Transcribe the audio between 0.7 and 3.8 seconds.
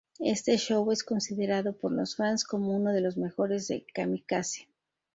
es considerado por los fans como uno de los mejores